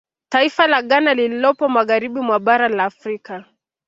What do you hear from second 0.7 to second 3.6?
Ghana lililopo magharibi mwa bara la Afrika